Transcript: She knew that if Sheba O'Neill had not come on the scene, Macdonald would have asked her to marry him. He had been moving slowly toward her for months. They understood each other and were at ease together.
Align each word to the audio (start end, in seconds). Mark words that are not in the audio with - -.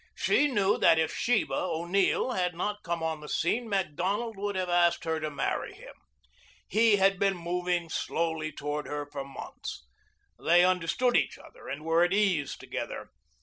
She 0.15 0.47
knew 0.47 0.79
that 0.79 0.97
if 0.97 1.13
Sheba 1.15 1.53
O'Neill 1.53 2.31
had 2.31 2.55
not 2.55 2.81
come 2.81 3.03
on 3.03 3.19
the 3.21 3.29
scene, 3.29 3.69
Macdonald 3.69 4.35
would 4.35 4.55
have 4.55 4.67
asked 4.67 5.03
her 5.03 5.19
to 5.19 5.29
marry 5.29 5.73
him. 5.75 5.93
He 6.67 6.95
had 6.95 7.19
been 7.19 7.37
moving 7.37 7.87
slowly 7.87 8.51
toward 8.51 8.87
her 8.87 9.05
for 9.05 9.23
months. 9.23 9.85
They 10.39 10.65
understood 10.65 11.15
each 11.15 11.37
other 11.37 11.67
and 11.67 11.85
were 11.85 12.03
at 12.03 12.13
ease 12.13 12.55
together. 12.57 13.11